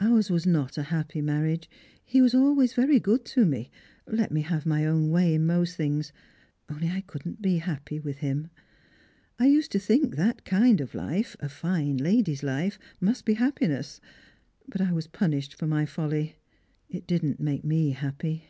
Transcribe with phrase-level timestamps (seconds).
[0.00, 1.70] Ours was not a happy marriage.
[2.04, 3.70] He was always very good to me—
[4.20, 6.12] let me have my own way in most things—
[6.68, 8.50] only I couldn't be happy with him.
[9.38, 14.00] I used to think that kind of life— a fine lady's life— must be happiness,
[14.66, 16.34] but I was punished for my folly.
[16.90, 18.46] It didn't make me happy."